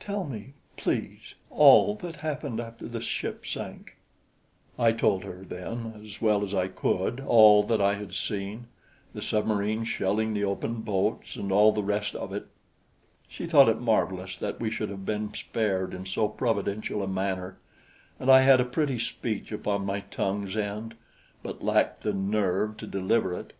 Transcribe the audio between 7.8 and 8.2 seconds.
I had